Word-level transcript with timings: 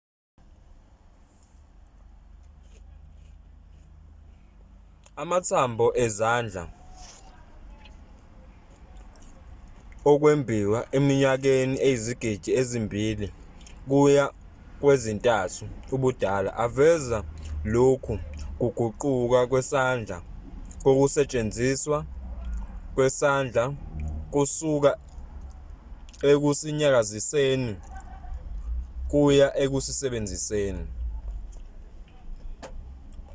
amathambo 5.21 5.85
esandla 6.05 6.63
okwembiwa 10.11 10.79
eminyakeni 10.97 11.75
eyizigidi 11.87 12.49
ezimbili 12.59 13.27
kuya 13.89 14.25
kwezintathu 14.81 15.63
ubudala 15.95 16.49
aveza 16.65 17.19
lokhu 17.73 18.13
kuguquka 18.59 19.41
kwesandla 19.51 20.17
kokusetshenziswa 20.83 21.99
kwesandla 22.95 23.63
kusuka 24.33 24.91
ekusinyakaziseni 26.31 27.73
kuya 29.11 29.47
ekusisebenziseni 29.63 30.85